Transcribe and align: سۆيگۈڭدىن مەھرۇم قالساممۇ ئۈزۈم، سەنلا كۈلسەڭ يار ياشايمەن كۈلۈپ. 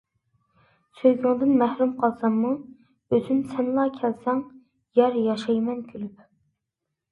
سۆيگۈڭدىن 1.01 1.51
مەھرۇم 1.59 1.91
قالساممۇ 1.99 2.55
ئۈزۈم، 3.19 3.45
سەنلا 3.53 3.87
كۈلسەڭ 3.99 4.43
يار 5.03 5.23
ياشايمەن 5.29 5.87
كۈلۈپ. 5.95 6.29